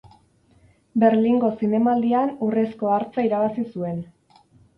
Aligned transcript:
Berlingo 1.03 1.49
Zinemaldian 1.59 2.33
Urrezko 2.49 2.91
Hartza 2.95 3.27
irabazi 3.29 3.67
zuen. 3.77 4.03